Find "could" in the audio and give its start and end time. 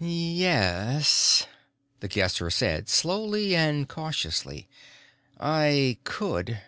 6.04-6.60